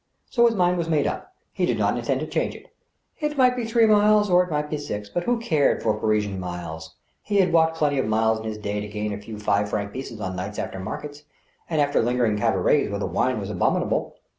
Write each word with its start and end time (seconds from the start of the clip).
So 0.31 0.47
his 0.47 0.55
mind 0.55 0.79
was 0.79 0.89
made 0.89 1.05
up. 1.05 1.31
He 1.53 1.67
did 1.67 1.77
not 1.77 1.95
intend 1.95 2.21
to 2.21 2.25
change 2.25 2.55
it. 2.55 2.73
It 3.19 3.37
might 3.37 3.55
be 3.55 3.65
three 3.65 3.85
miles 3.85 4.31
or 4.31 4.43
it 4.43 4.49
might 4.49 4.67
be 4.67 4.79
six, 4.79 5.09
but 5.09 5.25
who 5.25 5.37
cared 5.37 5.83
for 5.83 5.93
Parisian 5.93 6.39
miles? 6.39 6.95
He 7.21 7.37
had 7.37 7.53
walked 7.53 7.77
plenty 7.77 7.99
of 7.99 8.07
miles 8.07 8.39
in 8.39 8.45
his 8.45 8.57
day 8.57 8.79
to 8.79 8.87
gain 8.87 9.13
a 9.13 9.21
few 9.21 9.37
five 9.37 9.69
franc 9.69 9.93
pieces 9.93 10.19
on 10.19 10.35
nights 10.35 10.57
after 10.57 10.79
maricets, 10.79 11.21
and 11.69 11.79
after 11.79 12.01
lingering 12.01 12.31
in 12.31 12.39
cabarets 12.39 12.89
where 12.89 12.97
the 12.97 13.05
wine 13.05 13.39
was 13.39 13.51
abominable. 13.51 14.15